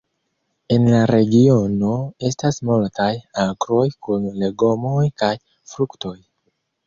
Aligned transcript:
En 0.75 0.85
la 0.93 1.01
regiono 1.09 1.91
estas 2.29 2.57
multaj 2.69 3.11
agroj 3.43 3.85
kun 4.07 4.25
legomoj 4.45 5.05
kaj 5.23 5.33
fruktoj. 5.75 6.17